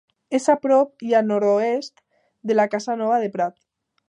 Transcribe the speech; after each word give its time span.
És 0.37 0.47
a 0.53 0.55
prop 0.63 1.05
i 1.09 1.13
al 1.19 1.29
nord-oest 1.33 2.03
de 2.53 2.59
la 2.59 2.69
Casa 2.75 3.01
Nova 3.05 3.25
del 3.27 3.35
Prat. 3.39 3.59